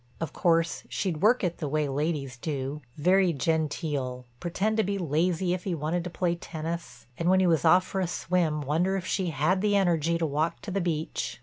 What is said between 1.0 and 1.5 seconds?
work